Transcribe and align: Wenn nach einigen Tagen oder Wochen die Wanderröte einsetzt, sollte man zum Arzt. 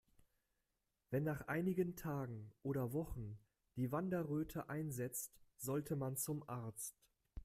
Wenn 1.11 1.23
nach 1.25 1.41
einigen 1.47 1.95
Tagen 1.95 2.51
oder 2.63 2.91
Wochen 2.91 3.37
die 3.75 3.91
Wanderröte 3.91 4.67
einsetzt, 4.67 5.31
sollte 5.59 5.95
man 5.95 6.17
zum 6.17 6.41
Arzt. 6.49 6.95